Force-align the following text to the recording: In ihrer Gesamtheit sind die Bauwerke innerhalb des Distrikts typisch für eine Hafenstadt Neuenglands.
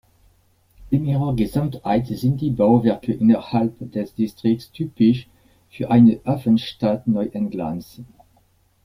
In 0.89 1.05
ihrer 1.05 1.35
Gesamtheit 1.35 2.07
sind 2.07 2.41
die 2.41 2.49
Bauwerke 2.49 3.13
innerhalb 3.13 3.75
des 3.91 4.15
Distrikts 4.15 4.71
typisch 4.71 5.27
für 5.69 5.91
eine 5.91 6.19
Hafenstadt 6.25 7.05
Neuenglands. 7.05 8.01